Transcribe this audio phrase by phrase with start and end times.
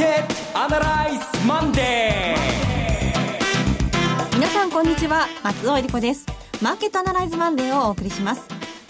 [0.00, 6.24] ケットアナライズマンデー皆さんこんにちは松尾英里子です。
[6.62, 8.48] マーケットアナライズマンデーをお送りします。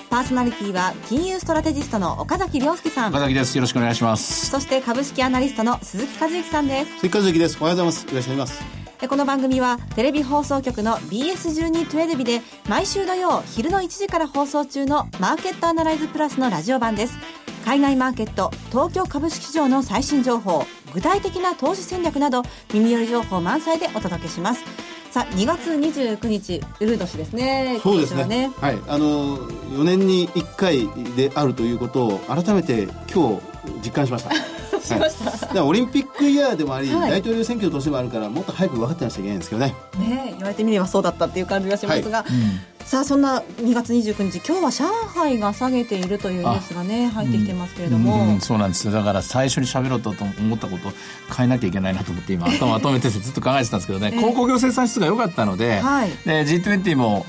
[0.09, 3.11] パーソナリティは金融ストラテジストの岡崎良介さん。
[3.11, 3.57] 岡崎です。
[3.57, 4.51] よろしくお願いします。
[4.51, 7.01] そして株式アナリストの鈴木一之さんです。
[7.01, 7.59] 鈴木一之です。
[7.61, 8.07] おはようございます。
[8.09, 17.17] いらっしゃいますこの番組はテレビ放送局の BS1212 で毎週土曜昼の1時から放送中のマーケットアナライズプラスのラジオ版です。
[17.65, 22.43] 海外マーケット東京株式市場の最新情報具体的な投資戦略など
[22.75, 24.63] 耳寄り情報満載でお届けします。
[25.11, 27.81] さあ2月29日ウル年ですね。
[27.83, 28.79] そうですね、ね、はい。
[28.87, 30.87] あの4年に1回
[31.17, 33.43] であるということを改めて今日
[33.83, 39.75] 実感しましたしました、はい、オリンピックイヤーでもあり、はい、大統領選挙の年もあるからもっと早く分かってなきゃいけないんですけどね。
[39.99, 42.33] ね言われてみればそうだったっていう感じがしますが、はい。
[42.33, 42.87] うん。
[42.87, 48.35] さあそんな2月29日今日は上海が下げているというニュースがね入ってきてますけれども、うん。
[48.35, 50.91] うん、そうなんですだから最初に喋ろうと思ったこと
[51.35, 57.27] 変えなきゃいけないなと思って今頭まとめてずっと考えてたんですけどね、 えー、鉱工業生産質が良かったので,、はい、で G20 も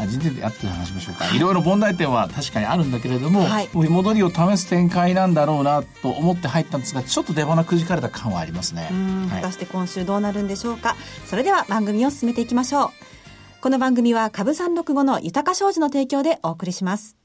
[0.00, 8.88] あ G20 であって話しましょうか、はい、いろいろ問題点は確かにあるんだけれども、はい、戻りを試す展開なんだろうなと思って入ったんですがちょっと出花くじかれた感はありますね、
[9.30, 10.96] はい、果たして今週どうなるんでしょうか。
[11.26, 12.88] それでは番組を進めていきましょう。
[13.60, 17.16] この番組は株三六五の豊か商事の提供でお送りします。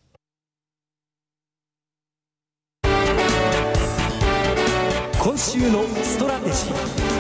[5.24, 7.16] 今週のストラテジー。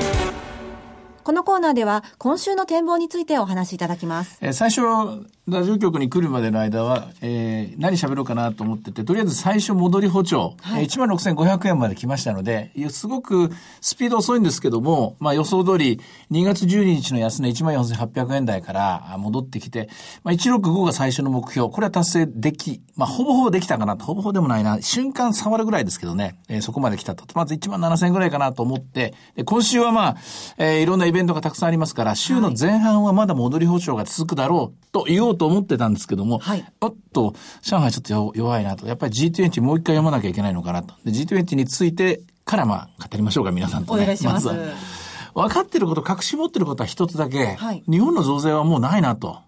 [1.23, 4.37] このコーナーでは今週の展望についてお話しいただきます。
[4.41, 4.81] えー、最初、
[5.47, 16.01] ラジオ局に来るまでの間は、えー、何喋ろうかなと思ってて、とりあえず最初戻り補聴、はい、16,500円まで来ましたので、すごくスピード遅いんですけども、まあ予想通り、
[16.31, 19.87] 2月12日の安値14,800円台から戻ってきて、
[20.23, 27.23] まあ165が最初の目標、これは達成でき、まあほぼほぼできたかなと、ほぼほぼでもないな、瞬間触るぐらいですけどね、えー、そこまで来たと。
[27.35, 29.13] まず17,000円ぐらいかなと思って、
[29.45, 30.15] 今週はまあ、
[30.57, 38.87] えー、いろんなイベントがたくさんありますから、週の前半はまだ戻り保証が続くだろうと言おうと思ってたんですけども、はい、おっと、上海ちょっと弱いなと。
[38.87, 40.95] やっぱり G20 もう一回読まなきゃいけないのかなと。
[41.05, 44.03] で、G20 についてからまあ、語りましょうか、皆さんとね。
[44.03, 44.47] お願いします。
[44.47, 44.75] まずは
[45.35, 49.41] 分かってること、隠し持ってることは一つだけ、はい、日本の増税はもうないなと。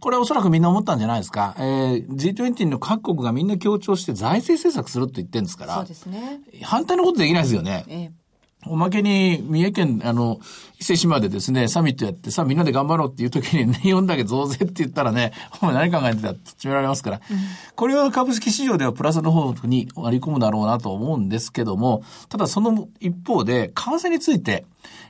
[0.00, 1.56] これはおそらくみんな思ったんじゃないですか。
[1.58, 5.76] えー、G20 の各国がみんな強調して財政政策すると言ってるんですから。
[5.76, 6.40] そうですね。
[6.62, 7.84] 反対のことできないですよね。
[7.88, 8.23] えー
[8.66, 10.40] おまけに、三重県、あの、
[10.80, 15.32] 伊勢志摩でですね、サミットやってさ、みんなで頑張ろうっていう時に、ね、日本だけ増税って言ったらね、
[15.62, 17.36] お前何考えてたって決められますから、うん、
[17.74, 24.64] これは株式市場ではプラスの方に割り込むだろうなと思うんですけども、ただその一方で、為替について、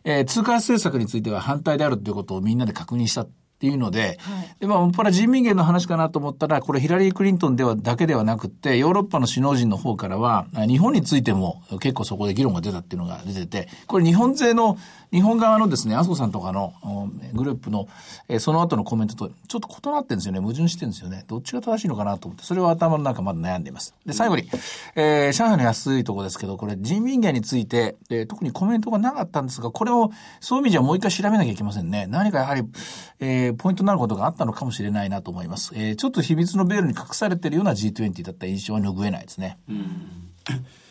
[0.05, 14.77] えー、通貨政策については反対であるということをみんなで確認したっていうので、はい、で、まあ、もっぱら人民元の話かなと思ったら、これヒラリー・クリントンでは、だけではなくて、ヨーロッパの首脳陣の方からは、日本についても結構そこで議論が出たっていうのが出てて、これ日本勢の
[15.15, 16.75] 日本側のですね、麻生さんとかの
[17.33, 17.87] グループの、
[18.29, 20.41] えー、その後のコメントとちょっと異なってるんですよね。
[20.41, 21.25] 矛盾してるんですよね。
[21.29, 23.95] どっちが正しいのかなと思って、それを頭の中まだ悩んでいます。
[24.05, 24.43] で、最後に、
[24.97, 30.11] えー、上海の安いとこですけど、これ人民元について、えー、特にコメントがなかったんですが、これを
[30.41, 32.09] そういう意味じゃもう一回調べなきゃいけませんね。
[32.09, 32.63] 何かやはり、
[33.21, 35.73] えー、ポイントになることがあったのかもしれないなと思います。
[35.75, 39.59] えー、ちょっと秘密のベールに隠されているような G20 だった印象は拭えないですね。
[39.69, 40.11] うん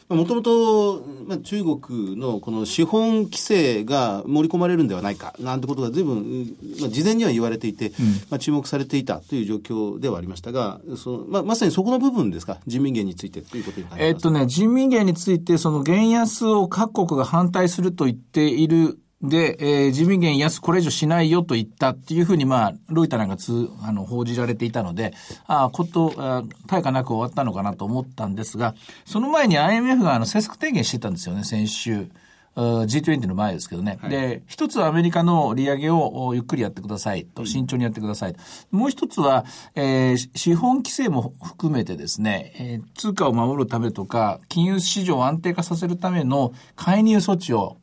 [0.09, 1.01] もともと
[1.43, 7.93] 中国のこの資本規制が盛り込まれるんではないかなんてことが随分、まあ、事前には言われていて、うん、
[8.29, 12.59] まあ、注目されていたという状況ではありましたがその、まあ、まさにそこの部分ですか？
[12.67, 25.13] 人民元についてということにえっとね人民元についてその元安を各国が反対すると言っているで、えー、人民元安これ以上しないよと言ったっていうふうに、まあ、ロイターなんか通、あの、報じられていたので、
[25.47, 28.75] ああ、こと、あ対価なく終わったのかなと思ったんですが、
[29.05, 32.09] その前に IMF があの、政策提言してたんですよね、先週。
[32.55, 33.97] G20 の前ですけどね。
[34.01, 38.39] はい、で、一つはアメリカの利上げをゆっくりやってくださいと、慎重にやってくださいと。
[38.71, 47.77] もう一つは、えー、資本規制も含めてですね、えー、通貨を守るためとか、金融市場を安定化させるための介入措置を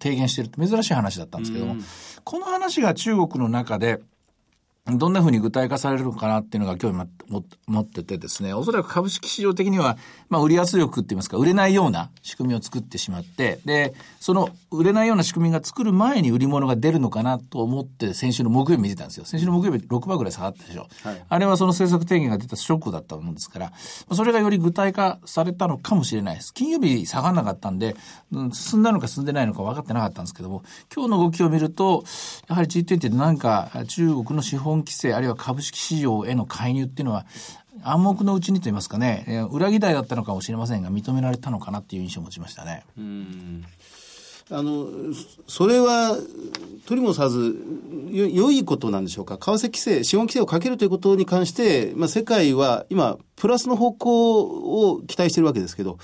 [0.00, 1.76] 提言していると珍しい話だったんですけども、
[2.22, 4.00] この話が中国の中で、
[4.86, 7.08] どんなふうに具体化されるのかなっていうのが興味
[7.66, 9.96] 持っててですね、おそらく株式市場的には、
[10.28, 19.24] まあ、売り圧力って言いますか、売れないような仕組みを作ってしまって、で、その売れないような仕組みが作る前に売り物が出るのかなと思って、先週の木曜日見てたんですよ。
[19.24, 20.86] 先週の木曜日6%ぐらい下がったでしょ。
[21.02, 23.72] はい、あれはその政策提言が出たショックだったもんですから、
[24.12, 26.52] それがより具体化されたのかもしれないです。
[26.52, 27.96] 金曜日下がらなかったんで、
[28.52, 30.62] 進んだのか進んでないのか分かってなかったんですけども、
[30.94, 32.04] 今日の動きを見ると、
[32.50, 37.26] やはり G20 ってなんか中国の資本本規制、あるいは株式市場への介入っていうのは、
[37.82, 42.84] 暗黙のうちにと言いますかね、えー裏議題だったのかもしれませんが、認められたのかなっていう印象を持ちましたね。
[42.98, 43.64] うん
[44.50, 44.88] あの、
[45.46, 46.18] それは、
[46.86, 47.56] 取りもさず、
[48.10, 49.38] よ良いことなんでしょうか？
[49.38, 55.98] 為替規制、資本規制をかけるということに関して、まあ、世界は今、プラスの方向を期待しているわけですけど、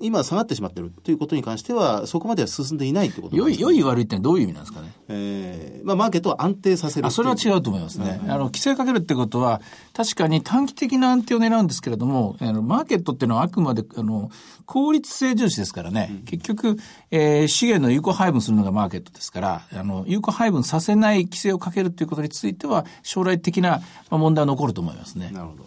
[0.00, 4.92] 今下がってしまっているということに関しては、そこまでは進んでいないということ良い、良い悪いってどういう意味なんですかね？
[5.08, 8.20] えーまあ、マーケットを安定させるあそれは違うと思いますね。
[8.24, 9.60] あの、規制かけるってことは、
[9.92, 14.30] 確かに短期的な安定を狙うんですけれども、あの、マーケットっていうのはあくまで、あの、
[14.64, 16.76] 効率性重視ですからね、結局、
[17.10, 25.30] えー資源の有効配分するのがマーケットですから、あの、有効配分させない規制をかけるっていうことについては、将来的なまあ問題は残ると思いますね。
[25.32, 25.64] なるほど。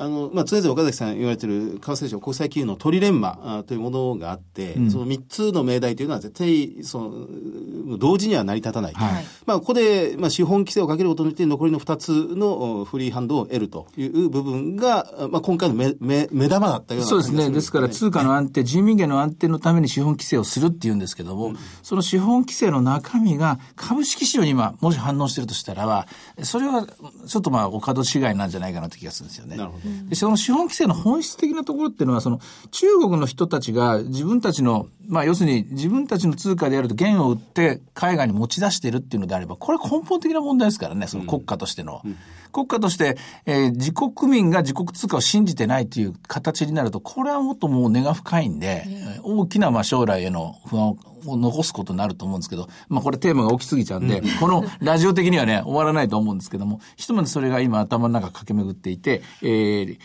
[0.00, 8.94] あの、まあ、常々岡崎さん言われてる為替市場国際金融のトリレンマあというものがあって、その3つの命題というのは絶対、その、同時には成り立たない。
[8.94, 17.50] はいまあ、ここで、まあ、資本規制をかけることによって残りの2つのおフリーハンドを得るという部分が、まあ、今回の目、目、目玉だったようなそうですね。
[17.50, 26.06] ですから、通貨の安定、人民元の安定のために資本規制をするっていうんですけども、その資本規制の中身が株式市場に今、もし反応してるとしたらば、
[26.42, 26.86] それは、
[27.26, 29.56] ちょっとまあ、お門違いなんじゃないかなって気がするんですよね。
[29.56, 32.40] なるほどで、その資本規制の本質的なところっていうのは、その、
[32.70, 42.02] 中国の人たちが自分たちの、まあ、要するに自分たちの通貨であると元を売って海外に持ち出してるっていうのであれば、これは根本的な問題ですからね、その国家としての。
[42.50, 43.16] 国家として、
[43.46, 59.98] えー自国民が自国通貨を信じてないという形になると、これはもっともう根が深いんで、えー大きなまあ将来への不安を残すことになると思うんですけど、まあこれテーマが大きすぎちゃうんで、このラジオ的にはね、終わらないと思うんですけども、ひとまずそれが今頭の中駆け巡っていて、えー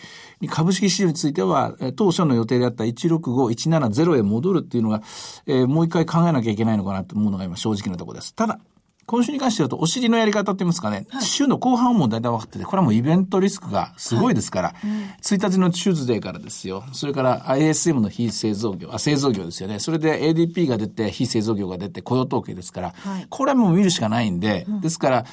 [0.49, 5.01] 株式市場については、えー当初の予定であった165、170へ戻るっていうのが、
[5.47, 8.35] えーもう一回考えなきゃいけないのかなと思うのが今正直なところです。
[8.35, 8.59] ただ、
[9.07, 14.73] 今週に関して言うと、お尻のやり方って言いますかね、週の後半はもう大体分かってて、これはもうイベントリスクがすごいですから、
[15.21, 16.83] 1日のチューズデーからですよ。
[16.91, 19.79] それから ISM の非製造業、あ、製造業ですよね。
[19.79, 25.25] それで ADP が出て、非製造業が出て、雇用統計ですから、はいこれはもう見るしかないんで、ですから、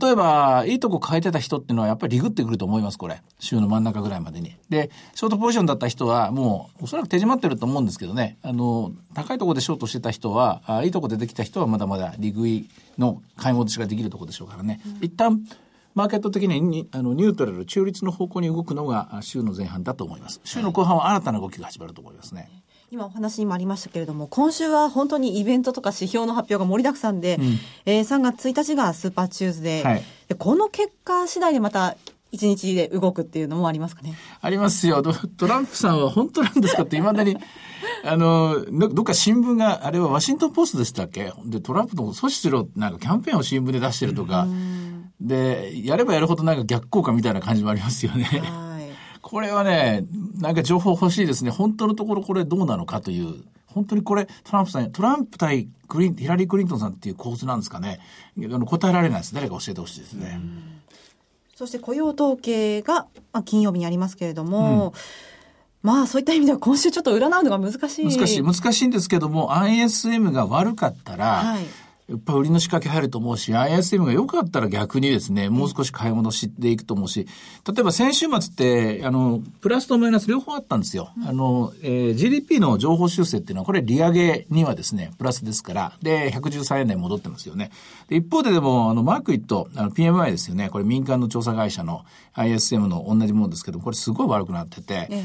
[0.00, 3.20] 例えば、いいとこ変えてた人っていうのはやっぱりリグってくると思います、これ。
[3.40, 4.54] 週の真ん中ぐらいまでに。
[4.70, 14.80] で、ショートポジションだった人は、もう、おそらく手締まってると思うんですけどね、あの、高いところでショートしてた人は、あいいところでできた人はまだまだ利食いの買い戻しができるところでしょうからね。
[15.00, 15.42] 一旦、
[15.94, 20.40] マーケット的ににあのニュートラル、中立の方向に動くのがあ週の前半だと思います。
[20.44, 22.50] 週の後半は新たな動きが始まると思いますね。
[22.90, 27.38] 今お話にもありましたけれども、今週は本当にイベントとか指標の発表が盛りだくさんで、
[27.84, 31.96] えー3月1日がスーパーチューズデー、はいでこの結果次第でまた
[32.32, 34.14] 1日で動くっていうのもありますかね？
[34.40, 35.02] ありますよ。
[35.02, 37.36] トトランプさんは本当なんですかって未だに、
[38.04, 41.32] あの、どどっか新聞が、あれはワシントンポストでしたっけ？
[41.46, 44.46] で、トランプの阻止しろなんかキャンペーンを新聞で出してるとか、
[45.20, 48.24] で、やればやるほどなんか逆効果みたいな感じもありますよね。
[48.24, 48.88] はい。
[49.22, 51.50] これはね、なんか情報欲しいですね。
[51.50, 53.44] 本当のところこれどうなのかという。
[53.66, 58.00] 本当にこれ、トランプさん、トランプ対クリンヒラリー・クリントンさんっていう構図なんですかね。
[58.38, 59.34] あの答えられないです。
[59.34, 60.40] 誰か教えてほしいですね。
[61.58, 64.94] そして雇用統計が、まあ、金曜日にありますけれども、
[65.82, 68.04] まあそういった意味では今週ちょっと占うのが難しい。
[68.04, 71.66] 難しい、難しいんですけども、ISM が悪かったら、はい
[72.08, 77.26] やっぱり売りの仕掛け入ると思うし、ISM が良かったら逆にですね、もう少し買い戻しでいくと思うし、
[77.66, 81.10] 例えば先週末って、あの、プラスとマイナス両方あったんですよ。
[81.26, 87.70] あの、えー GDP の情報修正っていうのは、これ利上げにはですね、プラスですから、で、113円台に戻ってますよね。
[88.08, 90.70] で、一方ででも、あの、マークイット、あの、PMI ですよね。
[90.70, 95.24] これ民間の調査会社の ISM の同じものですけど、これすごい悪くなってて、え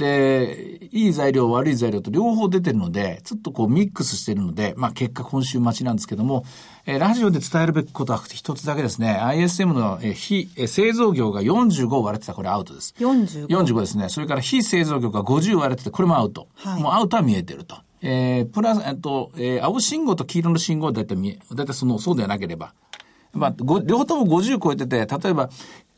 [0.00, 6.44] で、いい材料、悪い材料と両方出てるので、ちょっとこうミックスしてるので、まあ結果今週待ちなんですけども、
[6.86, 12.94] えーラジオで伝えるべきことは一つだけですね、ISM の、えー非、えー製造業が45割れてた、これアウトです。
[12.98, 14.08] 45 45ですね。
[14.08, 16.48] それから非製造業が50割れてて、これもアウト。
[16.56, 17.76] はいもうアウトは見えてると。
[18.02, 22.72] えープラス、えっと、えー青信号と黄色の信号はだいたい見え、だいたいその、そうではなければ。
[23.32, 25.50] まあ、ご両方とも50超えてて、例えば、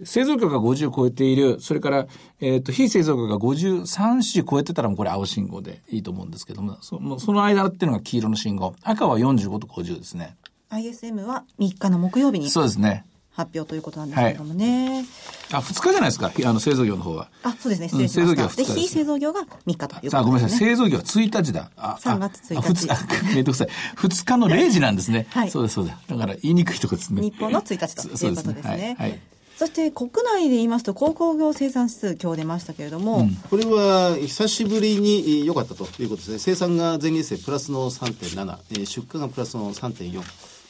[0.04, 2.06] 製造業が50超えている、それから、
[2.40, 8.74] えっ、と、非製造業が53、4超えてたらもうこれ青信号でいいと思うんですけども、そもうその間っていうのが黄色の信号。
[8.82, 10.36] 赤は45と50ですね。
[10.70, 13.04] ISM は3日の木曜日にそうですね。
[13.34, 15.04] 発表ということなんですけれどもね。
[15.52, 17.28] あ、2日じゃないですか、あの、製造業の方は。
[17.42, 17.88] あ、そうですね。
[17.88, 18.20] 失礼しました。
[18.22, 20.10] うん製造業は2で、日です非製造業が3日ということですね。
[20.10, 20.58] さあ、ごめんなさい。
[20.58, 21.70] 製造業は1日だ。
[21.76, 23.68] あ、3月1日ああ二日、 めんどくさい。
[23.96, 25.26] 2日の0時なんですね。
[25.32, 25.98] はいそうです、そうだ。
[26.08, 27.22] だから言いにくいとこですね。
[27.22, 28.96] 日本の1日ということですね。
[28.98, 29.10] はい。
[29.10, 29.20] はい
[29.54, 36.38] そして国内で言いますと、鉱工業生産指数今日出ましたけれども、これは久しぶりに良かったということですね。
[36.40, 40.20] 生産が前月でプラスの3.7、えー出荷がプラスの3.4。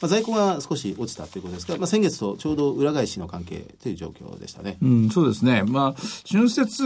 [0.03, 4.75] まあ、在庫が少し落ちたということですが、まあ、先月とちょうど裏返しの関係という状況でしたね。
[4.81, 5.63] うん、そうですね。
[5.63, 6.83] まあ、春節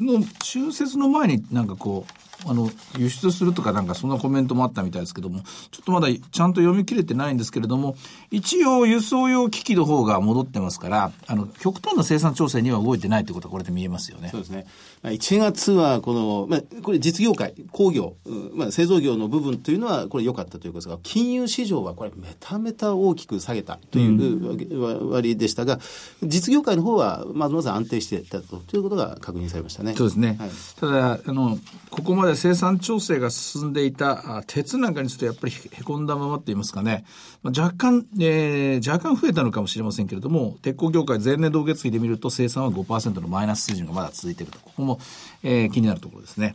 [0.00, 2.68] の、春節の前になんかこう、あの、
[2.98, 5.40] 輸出するとかなんかそんなコメントもあったみたいですけども、
[5.70, 7.96] ちょっとまだちゃんと読み切れてないんですけれども、
[8.32, 14.30] 一応輸送用機器の方が戻ってますから、あの、極端な生産調整には動いてないということはこれで見えますよね。
[14.30, 14.66] そうですね。
[15.10, 18.16] 1月はこの、まあ、これ実業界、工業、
[18.54, 25.78] まあ、製造業の部分というのはこれ良かったということですが、金融市場はこれめためた大きく下げたという割でしたが、
[26.22, 29.94] 実業界の方はまずまず安定していたということが確認されましたね。
[29.94, 30.36] そうですね。
[30.40, 31.58] はい、ただ、あの、
[31.90, 37.04] ここまで生産調整が進んでいた鉄なんかについてやっぱりへこんだままって言いますかね、
[37.42, 44.58] まあ、若干、えー、若干増えたのかもしれませんけれども、鉄鋼業界前年同月比で見ると生産は5%のマイナス水準がまだ続いていると。
[44.60, 44.95] ここも、
[45.42, 46.54] えー、気になるところですね。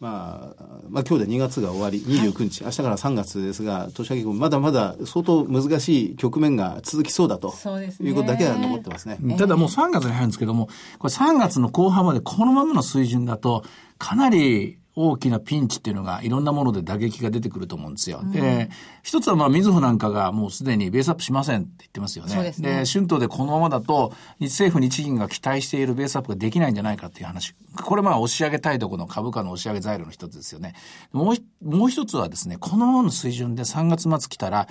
[0.00, 7.54] まあ、まあ今日で2月が終わり、29日、はい、明日から3月ですが、年明けまだまだ相当難しい局面が続きそうだと
[8.00, 9.18] いうことだけは残ってますね。
[9.38, 13.64] ただもう3月に入るんですけども、これ3月の後半までこのままの水準だと、
[13.98, 18.20] かなり大きなピンチっていうのがいろんなもので打撃が出てくると思うんですよ。
[18.22, 18.70] うん、で、
[19.02, 22.52] 一つはまあ、みずほなんかがもうすでにベースアップしませんって言ってますよね。
[22.58, 27.54] で、ね、春闘でこのままだと、日政府日銀が期待しているベースアップができないんじゃないかっていう話。
[27.82, 30.74] これまあ、押し上げたいところの株価の押し上げ材料の一つですよね。
[31.12, 34.68] もう、もう一つはですね、このままの水準で3月末来たら、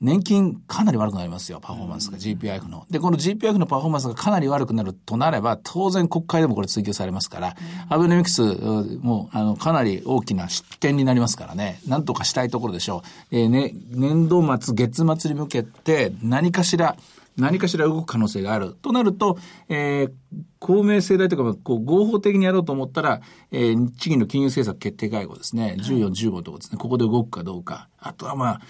[0.00, 2.86] 年金かなり悪くなりますよ、パフォーマンスが、GPIF の。
[2.90, 7.56] で、この GPIF のパフォーマンスがかなり悪くなるとなれば、当然国会でもこれ追及されますから、
[7.90, 13.36] アベノミクスもあのかなり大きな失点になりますからね、なんとかしたいところでしょう。
[13.36, 16.96] えー、ね、年度末、月末に向けて何かしら、
[17.36, 18.76] 何かしら動く可能性がある。
[18.80, 19.38] となると、
[19.68, 20.10] えー、
[20.58, 27.88] 公明正大とか、こう、合法的にやろうと思ったら、えー、日銀の金融政策決定会合ですね、14、15とかですね、ここで動くかどうか。
[27.98, 28.60] あとはまあ、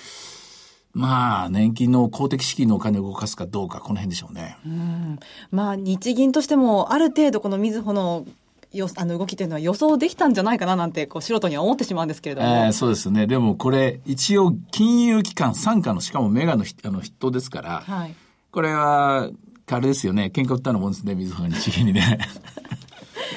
[0.93, 4.59] まあ、年金の公的資金のお金を動かすかどうか、この辺でしょうね。
[4.67, 5.19] うん。
[5.51, 8.27] まあ、日銀としても、ある程度、このみずほの
[8.73, 13.27] よあの動きというのは予想できたんじゃないかななんてこう素人には思ってしまうんですけれども、えー、そうですね。
[13.27, 18.15] でもこれ一応金融機関傘下のしかもメガのあの筆頭ですから、はい、
[18.53, 19.29] これは
[19.67, 20.31] あれですよね。
[20.33, 22.19] 喧嘩売ったのもんですねみずほ日銀にね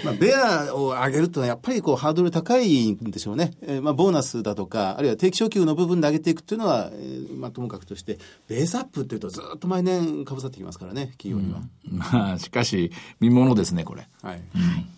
[0.04, 3.54] まあ、ベアを上げるというのはやっぱりこうハードル高いんでしょうね。
[3.62, 11.60] えー、まあ、ボーナスだとか、あるいは定期昇給の部分で上げていくっていうのは、えー、まあ、ともかくとして、ベースアップっていうとずっと毎年かぶさってきますからね、企業には。
[11.92, 14.08] うん、まあ、しかし、見ものですね、これ。
[14.22, 14.36] はい。
[14.38, 14.94] うん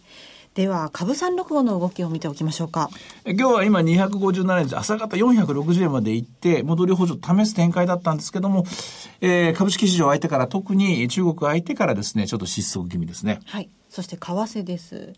[0.55, 2.89] では、株三六五の動きを見ておきましょうか。
[3.25, 8.63] 今日は今257円で朝方460円まで行って、戻り補助試す展開だったんですけども、
[9.19, 13.41] えー、株式市場相手から、特に中国相手からですね、ちょっと失速気味ですね。
[13.43, 13.69] はい。
[13.96, 15.14] そして為替です。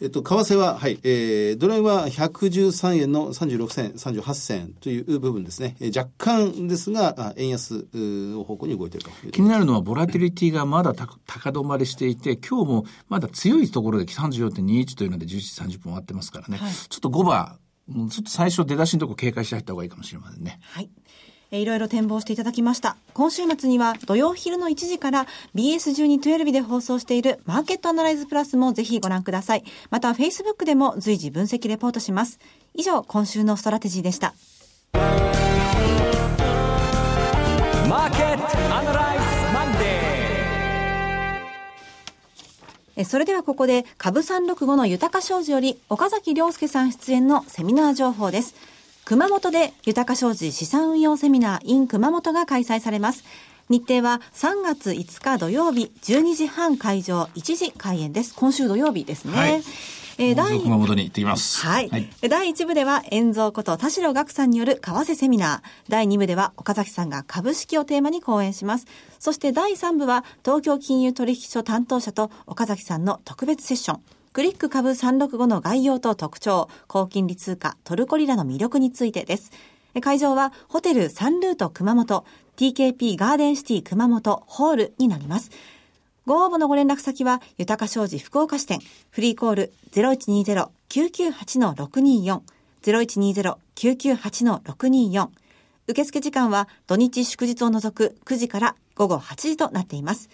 [0.00, 5.76] えっと、為替は、はい、えー、ドル円は113円の36銭、38銭という部分ですね。
[5.80, 15.36] えー、若干ですが、円安の方向に動いていると気になるのは、ボラティリティがまだ高止まりしていて、今日もまだ強いところで34.21というので11時
[15.76, 16.56] 30分終わってますからね。
[16.56, 17.58] はい、ちょっと5番、
[18.08, 20.60] ちょっと最初出だしのところ警戒して入った方がいいかもしれませんね。
[20.62, 20.88] はい。
[21.50, 22.96] いろいろ展望していただきました。
[23.12, 29.64] 今週末には土曜昼の1時から BS1212 で放送しているマーケットアナライズプラスもぜひご覧ください。
[29.90, 32.38] また Facebook でも随時分析レポートします。
[32.74, 34.34] 以上、今週のストラテジーでした。
[34.92, 48.54] マーケットアナライズマンデーそれではここで株365の豊商事より岡崎良介さん出演のセミナー情報です。
[49.04, 53.24] 熊本で豊商事資産運用セミナー in 熊本が開催されます。
[53.68, 58.34] 日程は3月5日土曜日12時半会場1時開演です。
[58.34, 59.32] 今週土曜日ですね。
[59.32, 59.62] はい
[60.22, 61.66] えー、第熊本に行ってきます。
[61.66, 61.88] はい。
[61.88, 65.68] はい、第1部では、遠蔵こと田代岳さんによる為替セミナー。
[65.88, 68.86] 第2部では、岡崎さんが株式をテーマに講演します。
[69.18, 74.00] そして第3部は、東京金融取引所担当者と岡崎さんの特別セッション。
[74.32, 79.50] クリック株365の概要と特徴、高金利通貨トルコリラの魅力についてです。
[80.00, 82.24] 会場はホテルサンルート熊本、
[82.56, 85.50] TKP ガーデンシティ熊本ホールになります。
[86.26, 88.78] ご応募のご連絡先は、豊か商事福岡支店、
[89.10, 92.40] フリーコール0120-998-624、
[92.82, 95.28] 0120-998-624。
[95.88, 100.30] 受付時間は土日祝日を除く9時から午後8時となっています。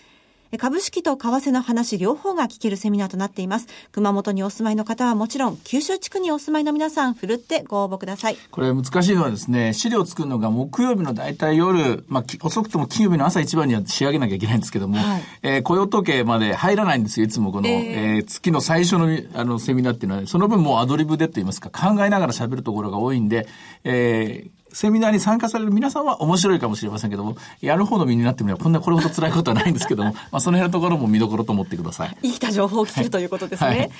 [0.58, 3.66] 株式と為替の話両方が聞けるセミナーとなっています。
[3.92, 8.36] 熊本にお住まいの方はもちろん、九州地区にお住まいの皆さん、ふるってご応募ください。
[8.50, 23.46] これ難しいのはですね、資料を作るのが木曜日の大体夜、まあ、遅くとも金曜日の朝一番には仕上げなきゃいけないんですけども、はい、えー、雇用統計まで入らないんですよ、いつもこの、えー、えー、月の最初のあのセミナーっていうのは、その分もうアドリブでと言いますか、考えながら喋るところが多いんで、
[23.84, 32.16] えーセミナーに参加される皆さんは面白いかもしれませんけども、やる方の身になってみればこんなこれほど辛いことはないんですけども、 まあその辺のところも見どころと思ってください。
[32.22, 33.68] 生きた情報を聞けるということですね。
[33.68, 33.90] はい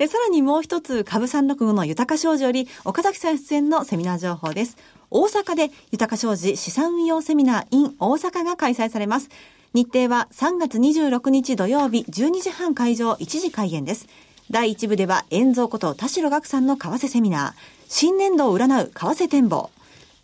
[0.00, 4.76] えさらにもう一つ、株365の豊か商事より、岡崎さん出演のセミナー情報です。
[5.08, 9.30] 大阪で豊か商事資産運用セミナー in 大阪が開催されます。
[9.72, 14.08] 日程は3月26日土曜日12時半会場1時開演です。
[14.50, 19.70] 第1部では、遠蔵こと田代岳さんの為替セミナー、新年度を占う為替展望。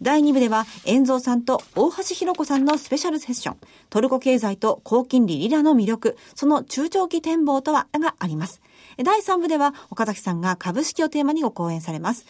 [0.02, 3.58] 第2部では、遠蔵さんと大橋弘子さんのスペシャルセッション、
[3.90, 8.62] トルコ経済と高金利リラの魅力、その中長期展望とはがあります。
[9.04, 12.24] 第3部では、岡崎さんが株式をテーマにご講演されます。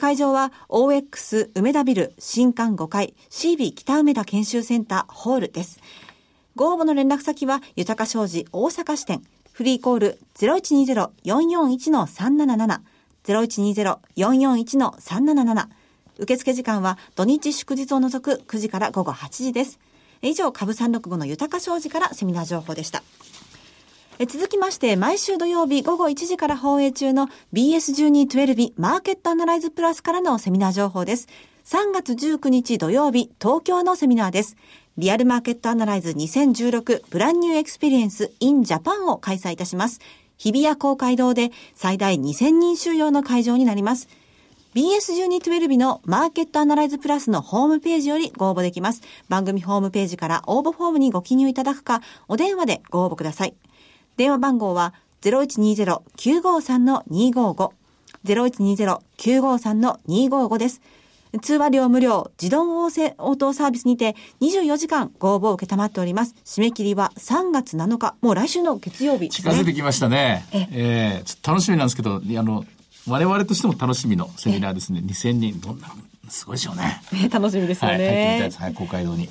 [0.00, 5.78] 会場は OX 梅田ビル新館5階 CB 北梅田研修センターホールです。
[6.56, 12.80] ご応募の連絡先は、豊か商事大阪支店、フリーコール0120-441-377、
[13.24, 15.68] 0120-441-377、
[16.18, 19.78] 受付時間は土日祝日を除く9時から午後8時です。
[20.22, 23.02] 以上、株365の豊か商事からセミナー情報でした。
[24.28, 31.26] 続きまして、毎週土曜日午後1時から放映中の BS1212 マーケットアナライズプラスからのセミナー情報です。
[31.64, 34.56] 3月19日土曜日、東京のセミナーです。
[34.96, 40.00] リアルマーケットアナライズ2016ブランニューエクスペリエンス in Japan を開催いたします。
[40.36, 44.08] 日比谷公会堂で最大2000人収容の会場になります。
[44.74, 49.02] BS1212 のマーケットアナライズプラスのホームページよりご応募できます。
[49.28, 53.54] 番組ホームページから応募フォームにご記入いただくか、お電話でご応募ください。
[54.16, 57.70] 電話番号は0120-953-255。
[58.24, 60.80] 0120-953-255です。
[61.40, 66.34] 通話料無料、自動応声応答サービスにて24時間ご応募を受けたまっております。
[66.44, 69.52] 締め切りは3月7日、もう来週の月曜日ですね。
[69.52, 70.44] 近づいてきましたね。
[70.52, 70.66] ええ
[71.20, 72.64] えちょっと楽しみなんですけど、あの、
[73.08, 75.00] 我々としても楽しみのセミナーですね。
[75.04, 75.88] 2000人、どんな、
[76.28, 77.02] すごいでしょうね。
[77.12, 78.44] ね楽しみですよはい、入ってみたいね。
[78.44, 78.58] です。
[78.58, 79.28] はい、公会堂に。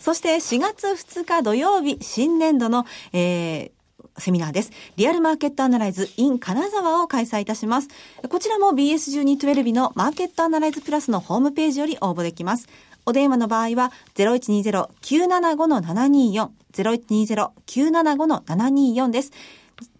[0.00, 3.76] そして4月2日土曜日、新年度の、えー
[4.18, 4.70] セミナーです。
[4.96, 7.88] リアルマーケットアナライズ in 金沢を開催いたします。
[8.28, 12.66] こちらも BS1212 のマーケットアナライズプラスのホームページより応募できます。
[13.04, 19.32] お電話の場合は0120-975-724、0120-975-724です。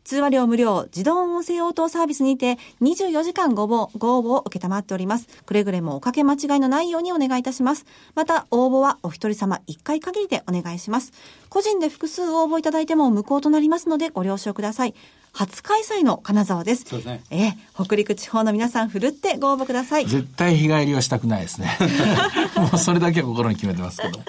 [0.07, 5.27] 通話料無料、自動音声応答サービスにて24時間ご応募、ご応募を受けたまっております。
[5.45, 7.87] くれぐれもおかけ間違いのないようにお願いいたします。
[8.15, 11.13] また、応募はお一人様1回限りでお願いします。
[11.49, 14.95] 個人で複数応募いただいても無効となりますのでご了承ください。
[15.33, 16.85] 初開催の金沢です。
[16.85, 20.07] そうですねええ、北陸地方の皆さん、ふるってご応募ください。
[20.07, 21.77] 絶対日帰りはしたくないですね。
[22.57, 24.21] もうそれだけは心に決めてますけど。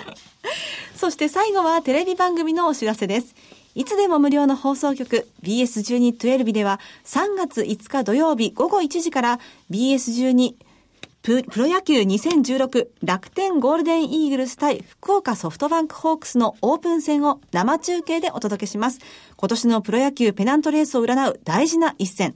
[0.98, 3.36] そして最後はテレビ番組のお知らせです。
[3.78, 10.56] いつでも無料の放送局 BS1212 では3月5日土曜日午後1時から BS12
[11.22, 19.00] プロ野球2016楽天ゴールデンイーグルス対福岡ソフトバンクホークスのオープン戦を生中継でお届けします。
[19.36, 22.36] 今年のプロ野球ペナントレースを占う大事な一戦。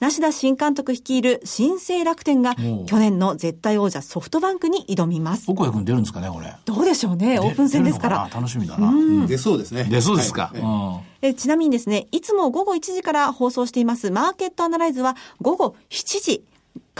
[0.00, 5.50] 梨田新監督率いる新生楽天が去年の絶対王者ソフトバンクに挑みます。
[5.50, 6.54] 岡谷君出るんですかね、これ。
[6.64, 8.34] どうでしょうね、オープン戦ですから出るの。
[8.34, 8.40] な？
[8.40, 8.88] 楽しみだな。
[8.88, 9.84] うん出そうですね。
[9.84, 10.50] 出そうですか。
[10.54, 16.44] はいうんえちなみにですね、いつも午後1時から放送していますマーケットアナライズは午後7時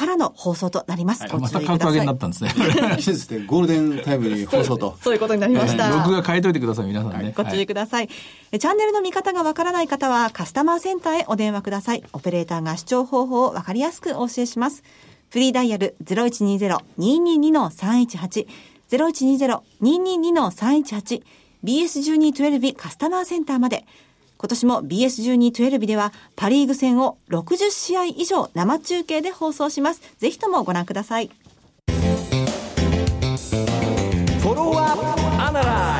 [0.01, 1.29] からの放送となります。
[1.29, 2.15] ごま注意くださいた格上げにな。
[2.15, 2.55] ったんですね。
[2.97, 4.97] 季節でゴールデンタイムに放送と。
[5.03, 5.91] そういうことになりました。
[5.91, 7.35] 録画変えといてください、皆さんね。
[7.37, 8.09] ご注はい意ください、
[8.51, 12.05] えチャンネルの見方がわからない方はカスタマーセンターへお電話ください。
[12.15, 14.83] オペレーターが視聴方法をわかりやすくお教えします。
[15.29, 18.47] フリーダイヤル0120-222-318
[18.91, 21.23] 0120-222-318
[21.63, 23.85] BS1212 カスタマーセンターまで。
[24.41, 30.01] 今年も BS1212 ではパリーグ戦を60試合以上生中継で放送します。
[30.17, 31.31] ぜひともご覧ください。
[31.87, 36.00] フォローアップアナラ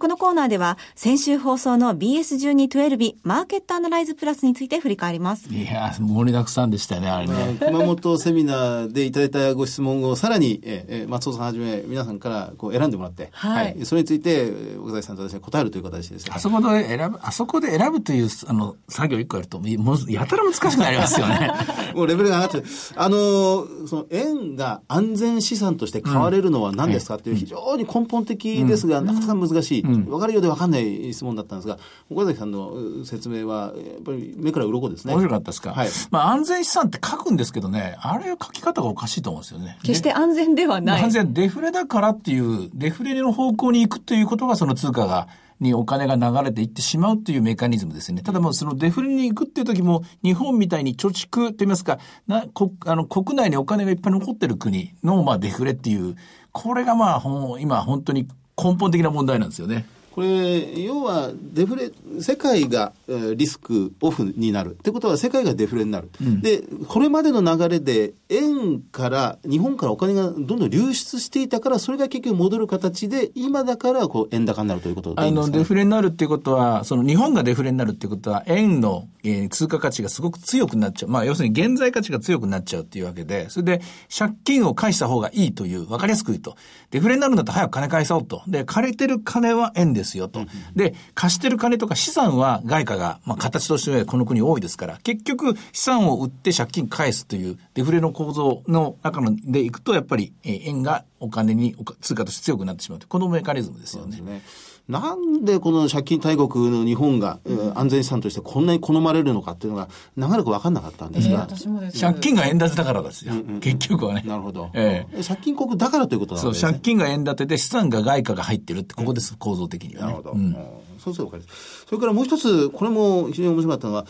[0.00, 5.52] このコーナーでは先週放送の BS1212 マーケットアナライズプラスについて振り返ります。
[5.52, 7.58] いやー、盛りだくさんでしたよね、あれね。
[7.60, 21.50] 熊本セミナーでいただいたご質問をさらに、え松尾さんはじめ皆さんからこう選んでもらって、はいそれについてえー岡崎さんと私が答えるという形ですねあそこで選ぶ、あそこで選ぶという、あの、作業一個やると、もうやたら難しくなりますよね。
[21.94, 22.64] もうレベルが上がってる
[22.96, 31.78] あのーその円が安全資産として買われるのは何ですかっていう非常に根本的ですが、なかなか難しい、分かるようで分かんない質問だったんですが、
[32.10, 35.14] 岡崎さんのう説明は、やっぱり目から鱗ですね。
[35.14, 35.88] 面白かったですか、はい。
[36.10, 39.78] まあ安全資産って書くんですけどね、あれ書き方がおかしいと思うんですよね。
[39.82, 41.02] 決して安全ではない。
[41.02, 45.28] 安全、デフレだからっていう、デフレの方向に行くということがその通貨が
[45.60, 48.22] にお金が流れていってしまうというメカニズムですね。
[48.22, 56.16] ただもうそのデフレに行くっていう時も、日本みたいに貯蓄と言いますか、なこあの国内にお金がいっぱい残ってる国の、まあ、デフレっていう、
[56.52, 57.22] これがまあ、
[57.60, 58.26] 今本当に
[58.62, 59.86] 根本的な問題なんですよね。
[60.14, 62.92] これ、要はデフレ、世界が
[63.36, 64.72] リスクオフになる。
[64.72, 66.10] ってことは世界がデフレになる。
[66.20, 81.10] うん、で、これまでの流れで円から、日本からお金がどんどん流出していたから、それが結局戻る形で、今だからこう円高になるということでね、あの、デフレになるっていうことは、その日本がデフレになるっていうことは、円の、えー、通貨価値がすごく強くなっちゃう。
[81.10, 83.82] まあ、要するに現在価値が強くなっちゃうっていうわけで、それで
[84.16, 86.56] 借金を返した方がいいという、わかりやすく言うと、
[86.90, 88.42] デフレになるんだったら早く金返そうと。
[88.48, 90.46] で、借りてる金は円ですよと。
[90.74, 104.42] で、貸してる金とか資産は外貨が、まあ、形としてこの国多いですから、結局資産を売って借金返すというデフレの構造の中でいくと、やっぱり円がお金に、通貨として強くなってしまうこのメカニズムですよね。
[104.90, 111.46] なんでこの借金大国の日本が、うん、安全資産としてこんなに好まれるのかっていうのが長らく分かんなかったんですが。
[111.48, 113.34] えー、借金が円建てだからですよ。
[113.34, 114.24] うんうん、結局はね。
[114.26, 115.26] なるほど、えー。
[115.26, 116.60] 借金国だからということなんですね。
[116.60, 120.32] そう、借金が円建てで資産が外貨が入ってるって、ここです、構造的には、ね、なるほど。
[120.32, 120.56] うん
[121.00, 121.86] そうそうわかります。
[121.86, 124.06] それからもう一つ、これも非常に面白かったのは、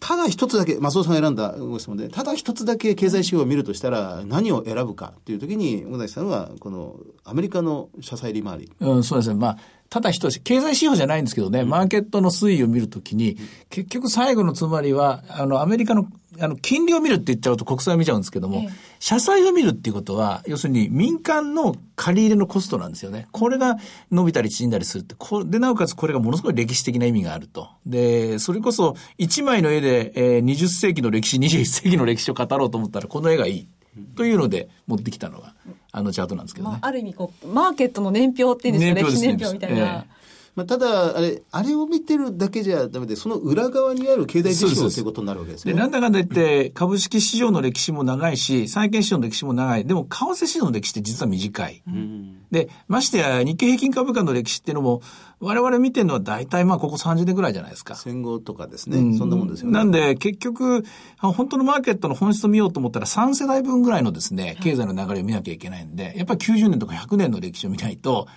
[0.00, 8.72] ただ一つだけ、松尾さんが選んだご質問で、ただ一つだけ経済指標を見るとしたら、何を選ぶかっていう時に、小崎さんは、このアメリカの社債利回り。
[8.80, 9.36] うん、そうですね。
[9.36, 9.58] まあ、
[9.94, 13.36] ただ一つ、経済指標じゃないんですけどね、マーケットの推移を見るときに、
[13.70, 16.08] 結局最後のつまりは、あの、アメリカの、
[16.40, 23.28] あの、金利を見るって言っちゃうと国債を見ちゃうんですけども、社債を見るっていうことは、要するに民間の借り入れのコストなんですよね。
[23.30, 23.76] これが
[24.10, 27.68] 伸びたり縮んだりするって、こで、なおかつこれがものすごい歴史的な意味があると。
[27.86, 33.68] で、それこそ1枚の絵で、えー、20世紀の歴史、21世紀の歴史を語ろうと思ったら、この絵がいい。
[34.16, 35.54] というので持ってきたのが、
[35.96, 36.72] あのチャートなんですけどね。
[36.72, 39.78] まあ、ある意味こう、マーケットの年表っていうんですか、歴史年表みたいな。
[39.78, 40.23] えー
[40.56, 45.72] まあ、ただ、あれ、あれを見てるだけじゃダメで、その裏側にある経済事情ということになるわけですね。
[45.72, 49.84] で、なんだかんだ言って、株式市場の歴史も長いし、債券市場の歴史も長い。
[49.84, 51.82] でも、為替市場の歴史って実は短い。
[51.88, 55.02] うん、で、ましてや、日経平均株価の歴史っていうのも、
[55.40, 57.96] 我々見てるのは大体まあここ30年ぐらいじゃないですか。
[57.96, 58.98] 戦後とかですね。
[58.98, 59.72] うん、そんなもんですよね。
[59.72, 60.84] なんで結局、
[61.18, 68.28] 本当のマーケットの本質を見ようと思ったら3世代分ぐらいのですね、経済の流れを見なきゃいけないんで、やっぱり90年とか100年の歴史を見ないと、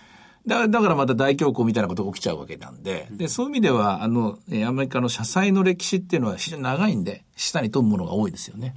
[0.48, 8.74] だだからまた大恐慌みたいなことが起きちゃうわけなんで、で、そういう意味では、あの、アメリカの社債の歴史っていうのは非常に長いんで、下に飛ぶものが多いですよね。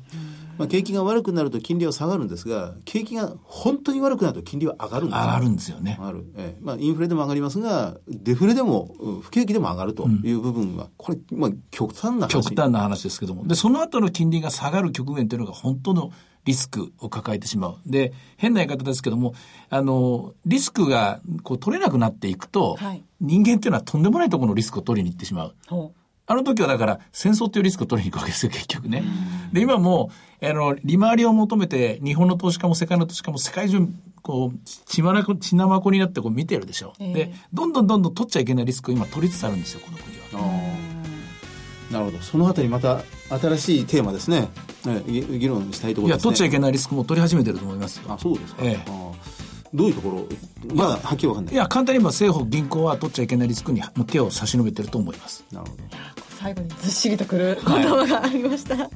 [0.60, 5.96] まあ、景気が悪くなると金利は下がるんですが、景気が本当に悪くなると金利は上がるんです上がるんですよね。
[5.98, 6.24] 上がる。
[6.36, 12.28] ええまあ、インフレでも上がりますが、デフレでも、不景気でも上がるという部分は、これ、まあ、極端な話。
[12.28, 13.46] 極端な話ですけども。
[13.46, 16.12] で、その後の金利が下がる局面というのが本当の
[16.44, 17.76] リスクを抱えてしまう。
[17.86, 19.32] で、変な言い方ですけども、
[19.70, 25.54] あの、リスクがこう取れなくなっていくと、はい、人間っていうのはとんでもないところのリスクを取りに行ってしまう。
[26.30, 29.02] あの時はだから戦争っていうリスクを取りに行くわけですよ、結局ね。
[29.52, 30.10] で、今も、
[30.42, 33.86] あの、利回りを求めて、日本の投資家も世界の投資家も世界中、
[34.22, 36.94] こう、血まなこ、血なまこになってこう見てるでしょ。
[36.98, 40.80] えー、で、どんどんどんどん取っちゃいけないリスクを今取りつつあるんですよ、この国は。
[41.90, 42.18] なるほど。
[42.20, 44.48] そのあたりまた新しいテーマですね。
[45.06, 46.30] 議論したいところですね。
[46.30, 48.04] いや、取っちゃいけないリスクも取り始めてると思いますよ。
[48.12, 48.62] あ、そうですか。
[48.64, 48.90] ええ
[49.72, 50.74] どういうところ？
[50.74, 51.54] まだはっきり分かんない。
[51.54, 55.44] いや、簡単に言えば政府、銀行は取っちゃいけないリスクに手を差し伸べてると思います。
[55.52, 55.82] なるほど。
[56.40, 58.76] 最後にずっしりとくる言葉がありました。
[58.76, 58.90] はい、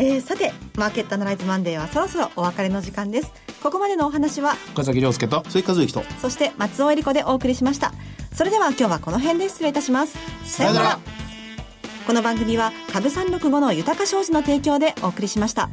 [0.00, 3.30] えー、さて、マーケットアナライズマンデーはそろそろお別れの時間です。
[3.62, 7.92] ここまでのお話は、岡崎亮介と、鈴木和之と、そして松尾恵理子でお送りしました。
[8.32, 10.16] それでは今日はこの辺で失礼いたします。
[10.46, 10.98] さよなら。
[12.06, 15.68] この番組は株三六五の豊か商事の提供でお送りしました。